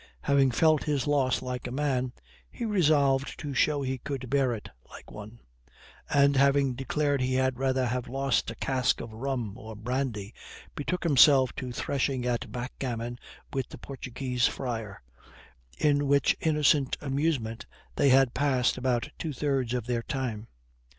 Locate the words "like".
1.43-1.67, 4.89-5.11